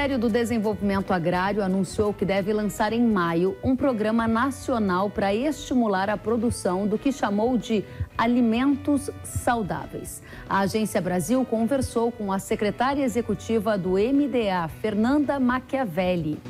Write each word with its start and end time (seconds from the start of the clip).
Ministério 0.00 0.18
do 0.18 0.32
Desenvolvimento 0.32 1.12
Agrário 1.12 1.62
anunciou 1.62 2.14
que 2.14 2.24
deve 2.24 2.54
lançar 2.54 2.90
em 2.90 3.06
maio 3.06 3.54
um 3.62 3.76
programa 3.76 4.26
nacional 4.26 5.10
para 5.10 5.34
estimular 5.34 6.08
a 6.08 6.16
produção 6.16 6.86
do 6.86 6.96
que 6.96 7.12
chamou 7.12 7.58
de 7.58 7.84
alimentos 8.16 9.10
saudáveis. 9.22 10.22
A 10.48 10.60
Agência 10.60 11.02
Brasil 11.02 11.44
conversou 11.44 12.10
com 12.10 12.32
a 12.32 12.38
secretária 12.38 13.04
executiva 13.04 13.76
do 13.76 13.90
MDA, 13.98 14.68
Fernanda 14.80 15.38
Machiavelli. 15.38 16.40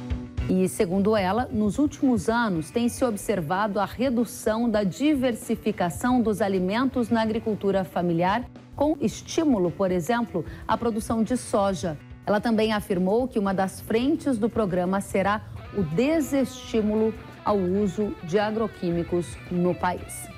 E, 0.49 0.69
segundo 0.69 1.17
ela, 1.17 1.49
nos 1.51 1.77
últimos 1.77 2.29
anos 2.29 2.71
tem 2.71 2.89
se 2.89 3.05
observado 3.05 3.81
a 3.81 3.85
redução 3.85 4.71
da 4.71 4.85
diversificação 4.85 6.23
dos 6.23 6.41
alimentos 6.41 7.11
na 7.11 7.21
agricultura 7.21 7.83
familiar, 7.83 8.45
com 8.77 8.97
estímulo, 9.01 9.73
por 9.73 9.91
exemplo, 9.91 10.45
à 10.69 10.79
produção 10.79 11.25
de 11.25 11.37
soja. 11.37 11.99
Ela 12.27 12.41
também 12.41 12.73
afirmou 12.73 13.27
que 13.27 13.39
uma 13.39 13.55
das 13.55 13.81
frentes 13.81 14.39
do 14.39 14.49
programa 14.49 15.01
será 15.01 15.43
o 15.77 15.83
desestímulo 15.83 17.15
ao 17.45 17.57
uso 17.57 18.15
de 18.25 18.39
agroquímicos 18.39 19.37
no 19.51 19.75
país. 19.75 20.29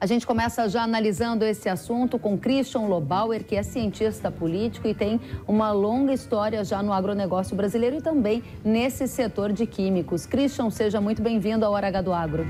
A 0.00 0.06
gente 0.06 0.26
começa 0.26 0.66
já 0.66 0.82
analisando 0.82 1.44
esse 1.44 1.68
assunto 1.68 2.18
com 2.18 2.38
Christian 2.38 2.82
Lobauer, 2.82 3.44
que 3.44 3.54
é 3.54 3.62
cientista 3.62 4.30
político 4.30 4.88
e 4.88 4.94
tem 4.94 5.20
uma 5.46 5.72
longa 5.72 6.14
história 6.14 6.64
já 6.64 6.82
no 6.82 6.90
agronegócio 6.90 7.54
brasileiro 7.54 7.96
e 7.96 8.00
também 8.00 8.42
nesse 8.64 9.06
setor 9.06 9.52
de 9.52 9.66
químicos. 9.66 10.24
Christian, 10.24 10.70
seja 10.70 11.02
muito 11.02 11.20
bem-vindo 11.20 11.66
ao 11.66 11.72
Hora 11.74 12.02
do 12.02 12.14
Agro. 12.14 12.46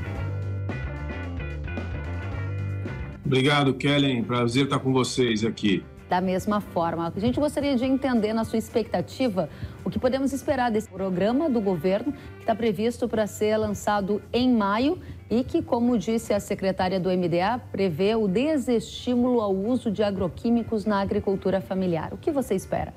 Obrigado, 3.26 3.74
Kellen. 3.74 4.22
Prazer 4.22 4.64
estar 4.64 4.78
com 4.78 4.92
vocês 4.92 5.44
aqui 5.44 5.82
da 6.10 6.20
mesma 6.20 6.60
forma. 6.60 7.12
A 7.14 7.20
gente 7.20 7.38
gostaria 7.38 7.76
de 7.76 7.84
entender, 7.84 8.32
na 8.32 8.44
sua 8.44 8.58
expectativa, 8.58 9.48
o 9.84 9.88
que 9.88 9.98
podemos 9.98 10.32
esperar 10.32 10.68
desse 10.68 10.88
programa 10.88 11.48
do 11.48 11.60
governo, 11.60 12.12
que 12.12 12.40
está 12.40 12.52
previsto 12.52 13.08
para 13.08 13.28
ser 13.28 13.56
lançado 13.56 14.20
em 14.32 14.52
maio 14.52 14.98
e 15.30 15.44
que, 15.44 15.62
como 15.62 15.96
disse 15.96 16.34
a 16.34 16.40
secretária 16.40 16.98
do 16.98 17.08
MDA, 17.08 17.60
prevê 17.70 18.16
o 18.16 18.26
desestímulo 18.26 19.40
ao 19.40 19.54
uso 19.54 19.88
de 19.88 20.02
agroquímicos 20.02 20.84
na 20.84 21.00
agricultura 21.00 21.60
familiar. 21.60 22.12
O 22.12 22.16
que 22.16 22.32
você 22.32 22.56
espera? 22.56 22.92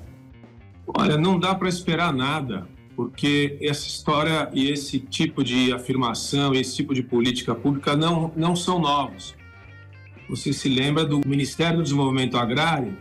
Olha, 0.88 1.16
não 1.16 1.38
dá 1.38 1.54
para 1.54 1.68
esperar 1.68 2.12
nada, 2.12 2.66
porque 2.96 3.56
essa 3.62 3.86
história 3.86 4.50
e 4.52 4.68
esse 4.68 4.98
tipo 4.98 5.44
de 5.44 5.72
afirmação, 5.72 6.52
esse 6.52 6.74
tipo 6.74 6.92
de 6.92 7.02
política 7.02 7.54
pública 7.54 7.94
não, 7.94 8.32
não 8.34 8.56
são 8.56 8.80
novos. 8.80 9.36
Você 10.28 10.52
se 10.54 10.68
lembra 10.68 11.04
do 11.04 11.20
Ministério 11.26 11.78
do 11.78 11.82
Desenvolvimento 11.82 12.38
Agrário? 12.38 12.96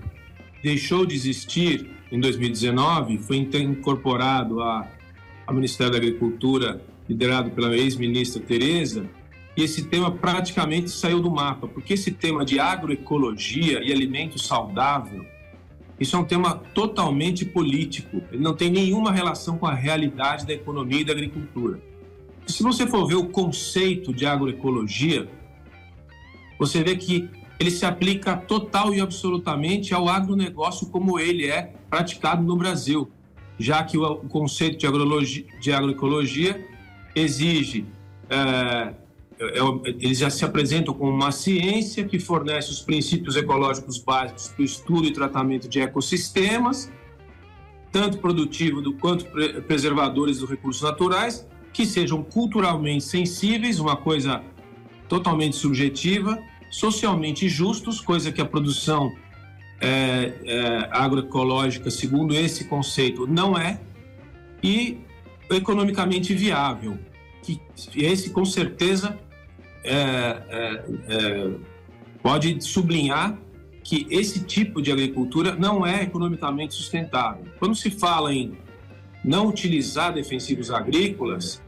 Deixou 0.61 1.05
de 1.05 1.16
existir 1.16 1.89
em 2.11 2.19
2019, 2.19 3.17
foi 3.17 3.38
incorporado 3.38 4.61
ao 4.61 5.53
Ministério 5.53 5.91
da 5.91 5.97
Agricultura, 5.97 6.81
liderado 7.07 7.49
pela 7.52 7.75
ex-ministra 7.75 8.41
Tereza, 8.41 9.09
e 9.55 9.63
esse 9.63 9.85
tema 9.85 10.11
praticamente 10.11 10.89
saiu 10.89 11.21
do 11.21 11.31
mapa, 11.31 11.67
porque 11.67 11.93
esse 11.93 12.11
tema 12.11 12.43
de 12.43 12.59
agroecologia 12.59 13.81
e 13.83 13.91
alimento 13.91 14.37
saudável, 14.37 15.25
isso 15.99 16.15
é 16.15 16.19
um 16.19 16.25
tema 16.25 16.55
totalmente 16.73 17.45
político, 17.45 18.21
ele 18.31 18.41
não 18.41 18.53
tem 18.53 18.69
nenhuma 18.69 19.11
relação 19.11 19.58
com 19.58 19.65
a 19.65 19.73
realidade 19.73 20.45
da 20.45 20.53
economia 20.53 21.02
e 21.02 21.05
da 21.05 21.13
agricultura. 21.13 21.80
Se 22.45 22.61
você 22.63 22.85
for 22.85 23.08
ver 23.08 23.15
o 23.15 23.25
conceito 23.25 24.13
de 24.13 24.25
agroecologia, 24.25 25.30
você 26.57 26.83
vê 26.83 26.95
que 26.95 27.29
ele 27.59 27.71
se 27.71 27.85
aplica 27.85 28.35
total 28.35 28.93
e 28.93 28.99
absolutamente 28.99 29.93
ao 29.93 30.09
agronegócio 30.09 30.87
como 30.87 31.19
ele 31.19 31.47
é 31.47 31.73
praticado 31.89 32.43
no 32.43 32.55
Brasil, 32.55 33.09
já 33.57 33.83
que 33.83 33.97
o 33.97 34.15
conceito 34.27 34.77
de, 34.77 35.45
de 35.59 35.71
agroecologia 35.71 36.67
exige, 37.15 37.86
é, 38.30 38.93
é, 39.39 39.59
eles 39.99 40.17
já 40.17 40.30
se 40.30 40.43
apresentam 40.43 40.93
como 40.93 41.11
uma 41.11 41.31
ciência 41.31 42.03
que 42.03 42.19
fornece 42.19 42.71
os 42.71 42.81
princípios 42.81 43.36
ecológicos 43.36 43.97
básicos 43.97 44.47
para 44.47 44.61
o 44.61 44.65
estudo 44.65 45.05
e 45.05 45.13
tratamento 45.13 45.67
de 45.67 45.80
ecossistemas, 45.80 46.92
tanto 47.92 48.17
produtivo 48.17 48.81
do, 48.81 48.93
quanto 48.93 49.25
preservadores 49.67 50.39
dos 50.39 50.49
recursos 50.49 50.81
naturais, 50.81 51.47
que 51.71 51.86
sejam 51.86 52.23
culturalmente 52.23 53.03
sensíveis, 53.03 53.80
uma 53.80 53.95
coisa 53.95 54.43
totalmente 55.13 55.55
subjetiva, 55.55 56.39
socialmente 56.71 57.47
justos, 57.47 58.01
coisa 58.01 58.31
que 58.31 58.41
a 58.41 58.45
produção 58.45 59.15
é, 59.79 60.33
é, 60.43 60.89
agroecológica, 60.89 61.91
segundo 61.91 62.33
esse 62.33 62.63
conceito, 62.63 63.27
não 63.27 63.55
é, 63.55 63.79
e 64.63 64.97
economicamente 65.51 66.33
viável, 66.33 66.97
que 67.43 67.61
esse 67.95 68.31
com 68.31 68.43
certeza 68.43 69.19
é, 69.83 69.93
é, 69.93 70.83
é, 71.09 71.51
pode 72.23 72.59
sublinhar 72.63 73.37
que 73.83 74.07
esse 74.09 74.43
tipo 74.43 74.81
de 74.81 74.91
agricultura 74.91 75.55
não 75.55 75.85
é 75.85 76.01
economicamente 76.01 76.73
sustentável. 76.73 77.45
Quando 77.59 77.75
se 77.75 77.91
fala 77.91 78.33
em 78.33 78.57
não 79.23 79.47
utilizar 79.47 80.11
defensivos 80.11 80.71
agrícolas, 80.71 81.61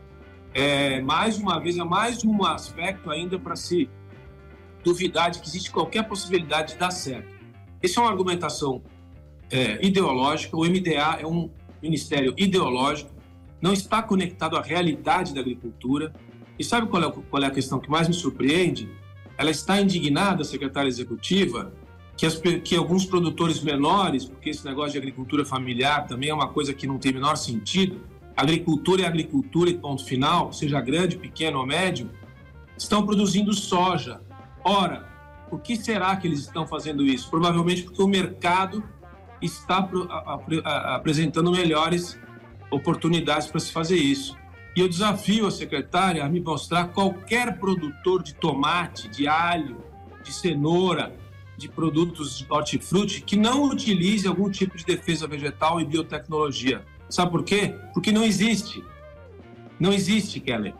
é, 0.55 1.01
mais 1.01 1.37
uma 1.37 1.59
vez, 1.59 1.77
é 1.77 1.83
mais 1.83 2.23
um 2.23 2.45
aspecto 2.45 3.11
ainda 3.11 3.37
para 3.37 3.57
se 3.57 3.89
duvidar 4.85 5.29
de 5.29 5.39
que 5.41 5.47
existe 5.47 5.69
qualquer 5.69 6.07
possibilidade 6.07 6.73
de 6.73 6.79
dar 6.79 6.91
certo. 6.91 7.35
Essa 7.83 7.99
é 7.99 8.03
uma 8.03 8.09
argumentação 8.09 8.81
é, 9.51 9.85
ideológica. 9.85 10.55
O 10.55 10.63
MDA 10.63 11.17
é 11.19 11.27
um 11.27 11.49
ministério 11.81 12.33
ideológico, 12.37 13.11
não 13.61 13.73
está 13.73 14.01
conectado 14.01 14.55
à 14.55 14.61
realidade 14.61 15.33
da 15.33 15.41
agricultura. 15.41 16.13
E 16.57 16.63
sabe 16.63 16.87
qual 16.87 17.03
é, 17.03 17.11
qual 17.11 17.43
é 17.43 17.47
a 17.47 17.51
questão 17.51 17.77
que 17.77 17.89
mais 17.89 18.07
me 18.07 18.13
surpreende? 18.13 18.89
Ela 19.37 19.51
está 19.51 19.81
indignada, 19.81 20.41
a 20.41 20.45
secretária 20.45 20.87
executiva, 20.87 21.73
que, 22.15 22.25
as, 22.25 22.37
que 22.63 22.77
alguns 22.77 23.05
produtores 23.05 23.61
menores, 23.61 24.23
porque 24.23 24.51
esse 24.51 24.63
negócio 24.63 24.93
de 24.93 24.99
agricultura 24.99 25.43
familiar 25.43 26.07
também 26.07 26.29
é 26.29 26.33
uma 26.33 26.47
coisa 26.47 26.73
que 26.73 26.87
não 26.87 26.97
tem 26.97 27.11
menor 27.11 27.35
sentido, 27.35 28.14
agricultura 28.35 29.03
é 29.03 29.05
agricultura 29.05 29.69
e 29.69 29.77
ponto 29.77 30.03
final, 30.03 30.51
seja 30.51 30.81
grande, 30.81 31.17
pequeno 31.17 31.59
ou 31.59 31.65
médio, 31.65 32.09
estão 32.77 33.05
produzindo 33.05 33.53
soja. 33.53 34.21
Ora, 34.63 35.07
por 35.49 35.61
que 35.61 35.75
será 35.75 36.15
que 36.15 36.27
eles 36.27 36.41
estão 36.41 36.67
fazendo 36.67 37.05
isso? 37.05 37.29
Provavelmente 37.29 37.83
porque 37.83 38.01
o 38.01 38.07
mercado 38.07 38.83
está 39.41 39.87
apresentando 40.95 41.51
melhores 41.51 42.19
oportunidades 42.71 43.47
para 43.47 43.59
se 43.59 43.71
fazer 43.71 43.97
isso. 43.97 44.35
E 44.75 44.81
eu 44.81 44.89
desafio 44.89 45.47
a 45.47 45.51
secretária 45.51 46.25
a 46.25 46.27
me 46.27 46.41
mostrar 46.41 46.89
qualquer 46.89 47.59
produtor 47.59 48.21
de 48.21 48.33
tomate, 48.35 49.07
de 49.07 49.27
alho, 49.27 49.77
de 50.23 50.33
cenoura, 50.33 51.15
de 51.57 51.69
produtos 51.69 52.39
de 52.39 52.45
hortifruti 52.49 53.21
que 53.21 53.37
não 53.37 53.63
utilize 53.63 54.27
algum 54.27 54.49
tipo 54.49 54.77
de 54.77 54.83
defesa 54.83 55.27
vegetal 55.27 55.79
e 55.79 55.85
biotecnologia. 55.85 56.83
Sabe 57.09 57.31
por 57.31 57.43
quê? 57.43 57.75
Porque 57.93 58.11
não 58.11 58.23
existe. 58.23 58.83
Não 59.79 59.93
existe, 59.93 60.39
Kelly. 60.39 60.73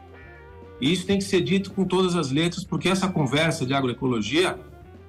E 0.79 0.91
isso 0.91 1.05
tem 1.05 1.17
que 1.17 1.23
ser 1.23 1.41
dito 1.41 1.71
com 1.71 1.85
todas 1.85 2.15
as 2.15 2.31
letras, 2.31 2.63
porque 2.63 2.89
essa 2.89 3.07
conversa 3.07 3.65
de 3.65 3.73
agroecologia 3.73 4.57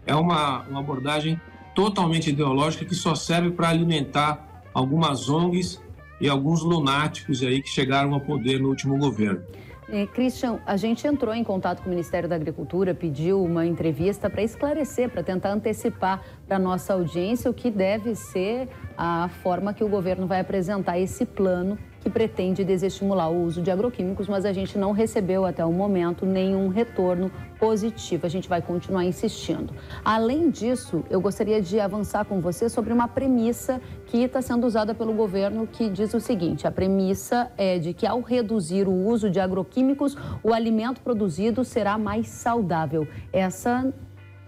é 0.06 0.14
uma, 0.14 0.62
uma 0.62 0.80
abordagem 0.80 1.40
totalmente 1.74 2.30
ideológica 2.30 2.84
que 2.84 2.94
só 2.94 3.14
serve 3.14 3.50
para 3.50 3.68
alimentar 3.68 4.62
algumas 4.72 5.28
ONGs 5.28 5.80
e 6.20 6.28
alguns 6.28 6.62
lunáticos 6.62 7.42
aí 7.42 7.60
que 7.60 7.68
chegaram 7.68 8.14
ao 8.14 8.20
poder 8.20 8.60
no 8.60 8.68
último 8.68 8.96
governo. 8.96 9.42
É, 9.88 10.04
Christian, 10.04 10.58
a 10.66 10.76
gente 10.76 11.06
entrou 11.06 11.32
em 11.32 11.44
contato 11.44 11.80
com 11.80 11.86
o 11.86 11.90
Ministério 11.90 12.28
da 12.28 12.34
Agricultura, 12.34 12.92
pediu 12.92 13.42
uma 13.42 13.64
entrevista 13.64 14.28
para 14.28 14.42
esclarecer, 14.42 15.08
para 15.08 15.22
tentar 15.22 15.50
antecipar 15.50 16.24
para 16.46 16.56
a 16.56 16.58
nossa 16.58 16.92
audiência 16.92 17.48
o 17.48 17.54
que 17.54 17.70
deve 17.70 18.16
ser 18.16 18.68
a 18.98 19.28
forma 19.42 19.72
que 19.72 19.84
o 19.84 19.88
governo 19.88 20.26
vai 20.26 20.40
apresentar 20.40 20.98
esse 20.98 21.24
plano 21.24 21.78
que 22.06 22.10
pretende 22.10 22.62
desestimular 22.62 23.28
o 23.32 23.42
uso 23.42 23.60
de 23.60 23.68
agroquímicos, 23.68 24.28
mas 24.28 24.44
a 24.44 24.52
gente 24.52 24.78
não 24.78 24.92
recebeu 24.92 25.44
até 25.44 25.64
o 25.64 25.72
momento 25.72 26.24
nenhum 26.24 26.68
retorno 26.68 27.32
positivo. 27.58 28.24
A 28.24 28.28
gente 28.28 28.48
vai 28.48 28.62
continuar 28.62 29.04
insistindo. 29.04 29.74
Além 30.04 30.48
disso, 30.48 31.02
eu 31.10 31.20
gostaria 31.20 31.60
de 31.60 31.80
avançar 31.80 32.24
com 32.24 32.40
você 32.40 32.68
sobre 32.68 32.92
uma 32.92 33.08
premissa 33.08 33.82
que 34.06 34.18
está 34.18 34.40
sendo 34.40 34.64
usada 34.68 34.94
pelo 34.94 35.12
governo, 35.14 35.66
que 35.66 35.90
diz 35.90 36.14
o 36.14 36.20
seguinte: 36.20 36.64
a 36.64 36.70
premissa 36.70 37.50
é 37.58 37.76
de 37.80 37.92
que 37.92 38.06
ao 38.06 38.20
reduzir 38.20 38.86
o 38.86 38.94
uso 38.94 39.28
de 39.28 39.40
agroquímicos, 39.40 40.16
o 40.44 40.54
alimento 40.54 41.00
produzido 41.00 41.64
será 41.64 41.98
mais 41.98 42.28
saudável. 42.28 43.08
Essa 43.32 43.92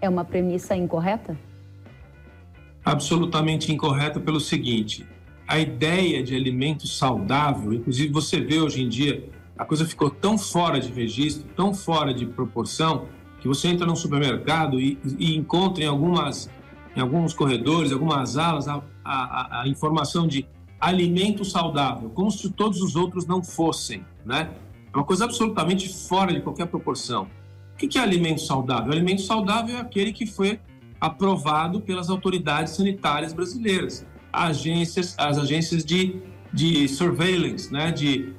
é 0.01 0.09
uma 0.09 0.25
premissa 0.25 0.77
incorreta? 0.77 1.37
Absolutamente 2.85 3.73
incorreta 3.73 4.21
pelo 4.21 4.39
seguinte: 4.39 5.05
a 5.49 5.59
ideia 5.59 6.23
de 6.23 6.37
alimento 6.37 6.87
saudável, 6.87 7.73
inclusive 7.73 8.13
você 8.13 8.39
vê 8.39 8.61
hoje 8.61 8.83
em 8.83 8.89
dia, 8.89 9.31
a 9.57 9.65
coisa 9.65 9.87
ficou 9.87 10.11
tão 10.11 10.37
fora 10.37 10.79
de 10.79 10.93
registro, 10.93 11.49
tão 11.57 11.73
fora 11.73 12.13
de 12.13 12.27
proporção, 12.27 13.07
que 13.41 13.49
você 13.49 13.69
entra 13.69 13.87
num 13.87 13.97
supermercado 13.97 14.79
e, 14.79 14.99
e 15.19 15.35
encontra 15.35 15.83
em, 15.83 15.87
algumas, 15.87 16.51
em 16.95 17.01
alguns 17.01 17.33
corredores, 17.33 17.93
algumas 17.93 18.37
alas, 18.37 18.69
a, 18.69 18.83
a, 19.03 19.63
a 19.63 19.69
informação 19.69 20.27
de 20.29 20.47
alimento 20.79 21.45
saudável, 21.47 22.11
como 22.11 22.31
se 22.31 22.51
todos 22.51 22.83
os 22.83 22.95
outros 22.95 23.27
não 23.27 23.43
fossem, 23.43 24.05
né? 24.27 24.51
É 24.93 24.97
uma 24.97 25.05
coisa 25.05 25.25
absolutamente 25.25 25.89
fora 25.89 26.33
de 26.33 26.41
qualquer 26.41 26.67
proporção. 26.67 27.27
O 27.75 27.77
que 27.77 27.99
é 27.99 28.03
alimento 28.03 28.41
saudável? 28.43 28.91
O 28.91 28.93
alimento 28.93 29.23
saudável 29.23 29.77
é 29.77 29.81
aquele 29.81 30.13
que 30.13 30.27
foi 30.27 30.61
aprovado 31.01 31.81
pelas 31.81 32.11
autoridades 32.11 32.75
sanitárias 32.75 33.33
brasileiras, 33.33 34.05
agências, 34.33 35.15
as 35.19 35.39
agências 35.39 35.85
de, 35.85 36.17
de 36.53 36.89
surveillance, 36.89 37.73
né? 37.73 37.91
de, 37.91 38.33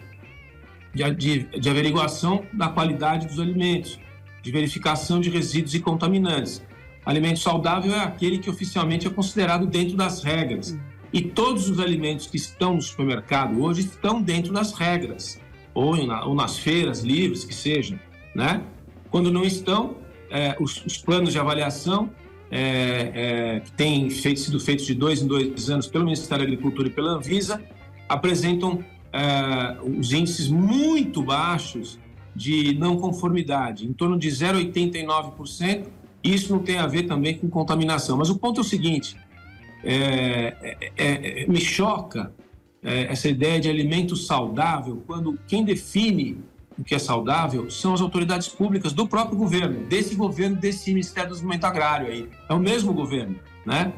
de, 1.18 1.44
de 1.44 1.70
averiguação 1.70 2.46
da 2.54 2.68
qualidade 2.70 3.28
dos 3.28 3.40
alimentos, 3.40 4.00
de 4.42 4.52
verificação 4.52 5.20
de 5.20 5.30
resíduos 5.30 5.74
e 5.76 5.80
contaminantes. 5.80 6.62
Alimento 7.06 7.40
saudável 7.40 7.94
é 7.94 8.00
aquele 8.00 8.38
que 8.38 8.50
oficialmente 8.50 9.08
é 9.08 9.10
considerado 9.10 9.66
dentro 9.66 9.96
das 9.96 10.24
regras. 10.24 10.78
E 11.12 11.22
todos 11.22 11.68
os 11.70 11.80
alimentos 11.80 12.28
que 12.28 12.38
estão 12.38 12.76
no 12.76 12.82
supermercado 12.82 13.60
hoje 13.62 13.82
estão 13.82 14.22
dentro 14.22 14.54
das 14.54 14.74
regras, 14.74 15.40
ou, 15.74 15.96
na, 16.06 16.24
ou 16.24 16.36
nas 16.36 16.60
feiras 16.60 17.02
livres, 17.02 17.44
que 17.44 17.54
seja. 17.54 18.00
Né? 18.36 18.62
Quando 19.10 19.32
não 19.32 19.44
estão, 19.44 19.98
é, 20.30 20.56
os, 20.60 20.86
os, 20.86 20.98
planos 20.98 21.32
de 21.32 21.40
avaliação, 21.40 22.12
é, 22.52 23.12
é, 23.14 23.60
que 23.60 23.72
têm 23.74 24.10
feito, 24.10 24.40
sido 24.40 24.60
feitos 24.60 24.86
de 24.86 24.96
dois 24.96 25.22
em 25.22 25.28
dois 25.28 25.70
anos 25.70 25.88
pelo 25.88 26.06
Ministério 26.06 26.46
da 26.46 26.52
Agricultura 26.52 26.88
e 26.88 26.92
pela 26.92 27.12
Anvisa, 27.12 27.62
apresentam 28.08 28.84
é, 29.14 29.78
os 29.84 30.12
índices 30.12 30.48
muito 30.50 31.22
baixos 31.22 32.00
de 32.36 32.74
não 32.76 32.98
conformidade, 32.98 33.86
em 33.86 33.94
torno 33.94 34.18
de 34.18 34.30
0,89%. 34.30 35.88
Isso 36.24 36.54
não 36.54 36.64
tem 36.64 36.78
a 36.78 36.88
ver 36.88 37.04
também 37.04 37.38
com 37.38 37.50
contaminação. 37.50 38.18
Mas 38.18 38.30
o 38.30 38.38
ponto 38.38 38.60
é 38.60 38.62
o 38.62 38.66
seguinte: 38.66 39.16
é, 39.84 40.92
é, 40.98 41.44
é, 41.44 41.48
me 41.48 41.60
choca 41.60 42.34
essa 42.82 43.28
ideia 43.28 43.60
de 43.60 43.70
alimento 43.70 44.16
saudável 44.16 45.04
quando 45.06 45.38
quem 45.46 45.66
define 45.66 46.38
o 46.80 46.84
que 46.84 46.96
é 46.96 47.00
saudável 47.00 47.70
são 47.70 47.94
as 47.94 48.00
autoridades 48.00 48.48
públicas 48.48 48.94
do 48.94 49.06
próprio 49.06 49.38
governo, 49.38 49.86
desse 49.86 50.16
governo, 50.16 50.56
desse 50.56 50.90
Ministério 50.92 51.30
do 51.30 51.34
Desenvolvimento 51.34 51.66
Agrário 51.66 52.08
aí. 52.08 52.30
É 52.48 52.54
o 52.54 52.60
mesmo 52.60 52.94
governo, 52.94 53.36
né? 53.66 53.92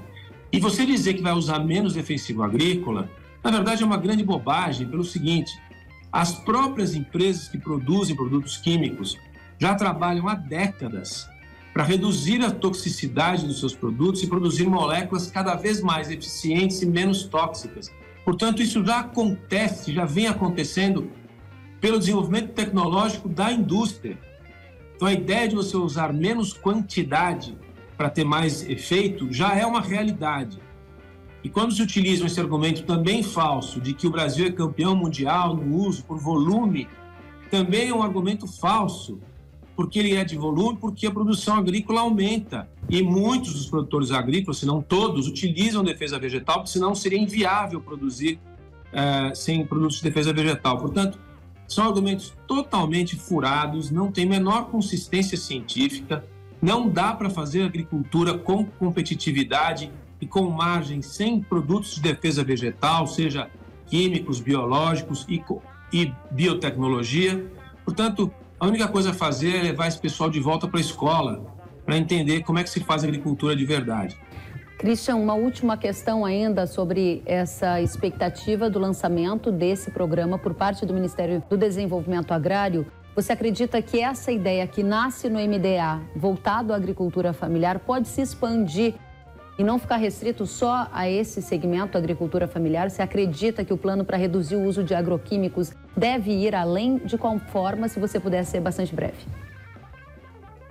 E 0.52 0.60
você 0.60 0.84
dizer 0.84 1.14
que 1.14 1.22
vai 1.22 1.34
usar 1.34 1.60
menos 1.60 1.94
defensivo 1.94 2.42
agrícola, 2.42 3.08
na 3.44 3.52
verdade 3.52 3.84
é 3.84 3.86
uma 3.86 3.98
grande 3.98 4.24
bobagem 4.24 4.88
pelo 4.88 5.04
seguinte, 5.04 5.52
as 6.12 6.34
próprias 6.34 6.96
empresas 6.96 7.48
que 7.48 7.58
produzem 7.58 8.16
produtos 8.16 8.58
químicos 8.58 9.16
já 9.60 9.76
trabalham 9.76 10.28
há 10.28 10.34
décadas 10.34 11.30
para 11.72 11.84
reduzir 11.84 12.44
a 12.44 12.50
toxicidade 12.50 13.46
dos 13.46 13.60
seus 13.60 13.76
produtos 13.76 14.24
e 14.24 14.28
produzir 14.28 14.66
moléculas 14.66 15.30
cada 15.30 15.54
vez 15.54 15.82
mais 15.82 16.10
eficientes 16.10 16.82
e 16.82 16.86
menos 16.86 17.24
tóxicas. 17.26 17.92
Portanto, 18.26 18.62
isso 18.62 18.84
já 18.84 19.00
acontece, 19.00 19.94
já 19.94 20.04
vem 20.04 20.28
acontecendo 20.28 21.10
pelo 21.82 21.98
desenvolvimento 21.98 22.54
tecnológico 22.54 23.28
da 23.28 23.52
indústria. 23.52 24.18
Então, 24.96 25.08
a 25.08 25.14
ideia 25.14 25.48
de 25.48 25.56
você 25.56 25.76
usar 25.76 26.14
menos 26.14 26.54
quantidade 26.54 27.58
para 27.98 28.10
ter 28.10 28.24
mais 28.24 28.62
efeito 28.70 29.34
já 29.34 29.56
é 29.56 29.66
uma 29.66 29.82
realidade. 29.82 30.60
E 31.44 31.50
quando 31.50 31.74
se 31.74 31.82
utiliza 31.82 32.28
esse 32.28 32.40
argumento 32.40 32.84
também 32.84 33.24
falso 33.24 33.82
de 33.82 33.96
que 33.96 34.06
o 34.06 34.12
Brasil 34.12 34.46
é 34.46 34.52
campeão 34.52 34.96
mundial 34.96 35.56
no 35.56 35.76
uso 35.76 36.04
por 36.06 36.20
volume, 36.20 36.88
também 37.50 37.90
é 37.90 37.94
um 37.94 38.04
argumento 38.04 38.46
falso, 38.46 39.20
porque 39.76 39.98
ele 39.98 40.16
é 40.16 40.24
de 40.24 40.38
volume, 40.38 40.78
porque 40.80 41.08
a 41.08 41.12
produção 41.12 41.56
agrícola 41.56 42.02
aumenta. 42.02 42.70
E 42.88 43.02
muitos 43.02 43.54
dos 43.54 43.66
produtores 43.66 44.12
agrícolas, 44.12 44.58
se 44.58 44.68
não 44.68 44.84
todos, 44.84 45.28
utilizam 45.28 45.84
defesa 45.84 46.20
vegetal, 46.20 46.58
porque 46.58 46.70
senão 46.70 46.94
seria 46.94 47.18
inviável 47.18 47.82
produzir 47.82 48.40
é, 48.94 49.34
sem 49.34 49.66
produtos 49.66 49.98
de 49.98 50.04
defesa 50.04 50.32
vegetal. 50.32 50.78
Portanto, 50.78 51.18
são 51.72 51.86
argumentos 51.86 52.34
totalmente 52.46 53.16
furados, 53.16 53.90
não 53.90 54.12
tem 54.12 54.26
menor 54.26 54.66
consistência 54.66 55.38
científica, 55.38 56.26
não 56.62 56.90
dá 56.90 57.14
para 57.14 57.30
fazer 57.30 57.64
agricultura 57.64 58.38
com 58.38 58.66
competitividade 58.66 59.90
e 60.20 60.28
com 60.28 60.50
margem 60.50 61.02
sem 61.02 61.42
produtos 61.42 61.96
de 61.96 62.02
defesa 62.02 62.44
vegetal, 62.44 63.08
seja 63.08 63.50
químicos, 63.88 64.42
biológicos 64.42 65.26
e, 65.30 65.42
e 65.94 66.14
biotecnologia. 66.30 67.50
Portanto, 67.86 68.30
a 68.60 68.68
única 68.68 68.90
coisa 68.90 69.12
a 69.12 69.14
fazer 69.14 69.56
é 69.56 69.64
levar 69.64 69.88
esse 69.88 70.00
pessoal 70.00 70.30
de 70.30 70.42
volta 70.42 70.68
para 70.68 70.78
a 70.78 70.82
escola, 70.82 71.42
para 71.86 71.98
entender 71.98 72.44
como 72.44 72.60
é 72.60 72.64
que 72.64 72.70
se 72.70 72.82
faz 72.82 73.04
agricultura 73.04 73.56
de 73.56 73.66
verdade. 73.66 74.18
Christian, 74.82 75.18
uma 75.18 75.36
última 75.36 75.78
questão 75.78 76.26
ainda 76.26 76.66
sobre 76.66 77.22
essa 77.24 77.80
expectativa 77.80 78.68
do 78.68 78.80
lançamento 78.80 79.52
desse 79.52 79.92
programa 79.92 80.40
por 80.40 80.56
parte 80.56 80.88
do 80.88 80.92
Ministério 80.92 81.44
do 81.48 81.56
Desenvolvimento 81.56 82.32
Agrário. 82.32 82.88
Você 83.16 83.32
acredita 83.32 83.80
que 83.80 84.00
essa 84.00 84.32
ideia 84.32 84.66
que 84.66 84.82
nasce 84.82 85.30
no 85.30 85.38
MDA, 85.38 86.02
voltado 86.16 86.74
à 86.74 86.78
agricultura 86.78 87.32
familiar, 87.32 87.78
pode 87.78 88.08
se 88.08 88.24
expandir 88.24 88.96
e 89.60 89.64
não 89.64 89.78
ficar 89.78 89.98
restrito 89.98 90.48
só 90.48 90.88
a 90.92 91.08
esse 91.08 91.44
segmento 91.44 91.96
agricultura 91.96 92.48
familiar? 92.48 92.90
Você 92.90 93.04
acredita 93.04 93.64
que 93.64 93.72
o 93.72 93.78
plano 93.78 94.04
para 94.04 94.18
reduzir 94.18 94.56
o 94.56 94.64
uso 94.64 94.84
de 94.84 94.96
agroquímicos 94.96 95.74
deve 95.96 96.32
ir 96.32 96.56
além? 96.56 96.98
De 96.98 97.20
qual 97.20 97.38
forma, 97.38 97.88
se 97.88 98.00
você 98.00 98.20
puder 98.20 98.44
ser 98.46 98.60
bastante 98.62 98.96
breve? 98.96 99.28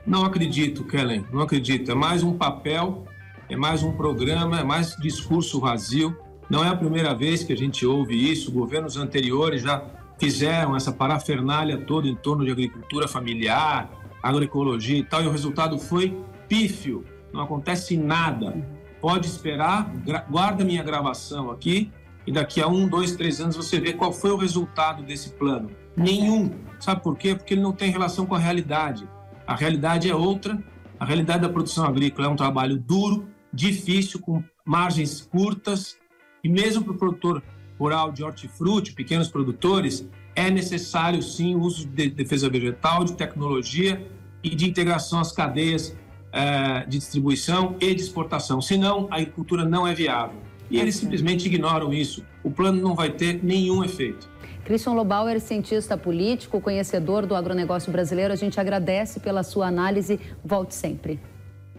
Não 0.04 0.24
acredito, 0.24 0.82
Kellen, 0.82 1.24
não 1.32 1.42
acredito. 1.42 1.92
É 1.92 1.94
mais 1.94 2.24
um 2.24 2.36
papel, 2.36 3.04
é 3.50 3.56
mais 3.56 3.82
um 3.82 3.92
programa, 3.92 4.60
é 4.60 4.64
mais 4.64 4.96
discurso 4.96 5.60
vazio. 5.60 6.16
Não 6.48 6.64
é 6.64 6.68
a 6.68 6.76
primeira 6.76 7.14
vez 7.14 7.44
que 7.44 7.52
a 7.52 7.56
gente 7.56 7.84
ouve 7.84 8.14
isso. 8.14 8.50
Governos 8.50 8.96
anteriores 8.96 9.62
já 9.62 9.84
fizeram 10.18 10.76
essa 10.76 10.92
parafernália 10.92 11.78
toda 11.78 12.08
em 12.08 12.14
torno 12.14 12.44
de 12.44 12.50
agricultura 12.50 13.06
familiar, 13.06 13.90
agroecologia 14.22 14.98
e 14.98 15.04
tal, 15.04 15.22
e 15.22 15.26
o 15.26 15.30
resultado 15.30 15.78
foi 15.78 16.16
pífio 16.48 17.04
não 17.32 17.42
acontece 17.42 17.96
nada. 17.96 18.54
Pode 19.00 19.26
esperar, 19.26 19.90
guarda 20.28 20.64
minha 20.64 20.82
gravação 20.82 21.50
aqui 21.50 21.90
e 22.26 22.32
daqui 22.32 22.60
a 22.60 22.68
um, 22.68 22.86
dois, 22.86 23.16
três 23.16 23.40
anos 23.40 23.56
você 23.56 23.80
vê 23.80 23.92
qual 23.92 24.12
foi 24.12 24.30
o 24.30 24.36
resultado 24.36 25.02
desse 25.02 25.30
plano. 25.30 25.70
Nenhum. 25.96 26.50
Sabe 26.78 27.02
por 27.02 27.16
quê? 27.16 27.34
Porque 27.34 27.54
ele 27.54 27.62
não 27.62 27.72
tem 27.72 27.90
relação 27.90 28.26
com 28.26 28.34
a 28.34 28.38
realidade. 28.38 29.08
A 29.46 29.54
realidade 29.54 30.10
é 30.10 30.14
outra. 30.14 30.62
A 30.98 31.04
realidade 31.04 31.40
da 31.40 31.48
produção 31.48 31.84
agrícola 31.86 32.28
é 32.28 32.30
um 32.30 32.36
trabalho 32.36 32.76
duro, 32.76 33.26
difícil, 33.52 34.20
com 34.20 34.42
margens 34.64 35.20
curtas 35.20 35.96
e 36.42 36.48
mesmo 36.48 36.84
para 36.84 36.92
o 36.92 36.96
produtor 36.96 37.42
rural 37.78 38.12
de 38.12 38.22
hortifruti, 38.22 38.92
pequenos 38.92 39.28
produtores, 39.28 40.06
é 40.34 40.50
necessário 40.50 41.22
sim 41.22 41.54
o 41.54 41.60
uso 41.60 41.88
de 41.88 42.10
defesa 42.10 42.48
vegetal, 42.48 43.04
de 43.04 43.14
tecnologia 43.14 44.06
e 44.42 44.54
de 44.54 44.68
integração 44.68 45.20
às 45.20 45.32
cadeias 45.32 45.96
é, 46.32 46.84
de 46.84 46.98
distribuição 46.98 47.76
e 47.80 47.94
de 47.94 48.02
exportação. 48.02 48.60
Senão, 48.60 49.08
a 49.10 49.16
agricultura 49.16 49.64
não 49.64 49.86
é 49.86 49.94
viável. 49.94 50.38
E 50.70 50.78
eles 50.78 50.94
simplesmente 50.94 51.46
ignoram 51.46 51.92
isso. 51.92 52.24
O 52.44 52.50
plano 52.50 52.80
não 52.80 52.94
vai 52.94 53.10
ter 53.10 53.42
nenhum 53.42 53.82
efeito. 53.82 54.30
Christian 54.64 54.92
Lobauer, 54.92 55.40
cientista 55.40 55.96
político, 55.96 56.60
conhecedor 56.60 57.26
do 57.26 57.34
agronegócio 57.34 57.90
brasileiro, 57.90 58.32
a 58.32 58.36
gente 58.36 58.60
agradece 58.60 59.18
pela 59.18 59.42
sua 59.42 59.66
análise. 59.66 60.20
Volte 60.44 60.74
sempre. 60.74 61.18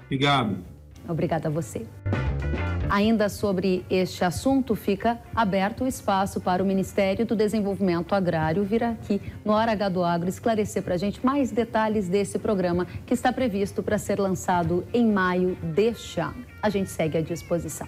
Obrigado. 0.05 0.70
Obrigada 1.07 1.47
a 1.47 1.51
você. 1.51 1.85
Ainda 2.91 3.29
sobre 3.29 3.85
este 3.89 4.25
assunto, 4.25 4.75
fica 4.75 5.17
aberto 5.33 5.85
o 5.85 5.87
espaço 5.87 6.41
para 6.41 6.61
o 6.61 6.65
Ministério 6.65 7.25
do 7.25 7.37
Desenvolvimento 7.37 8.13
Agrário 8.13 8.65
vir 8.65 8.83
aqui 8.83 9.21
no 9.45 9.53
Hora 9.53 9.71
H 9.71 9.87
do 9.87 10.03
Agro 10.03 10.27
esclarecer 10.27 10.83
para 10.83 10.95
a 10.95 10.97
gente 10.97 11.25
mais 11.25 11.51
detalhes 11.51 12.09
desse 12.09 12.37
programa 12.37 12.85
que 13.05 13.13
está 13.13 13.31
previsto 13.31 13.81
para 13.81 13.97
ser 13.97 14.19
lançado 14.19 14.85
em 14.93 15.09
maio 15.09 15.55
deste 15.63 16.19
ano. 16.19 16.45
A 16.61 16.69
gente 16.69 16.89
segue 16.89 17.17
à 17.17 17.21
disposição. 17.21 17.87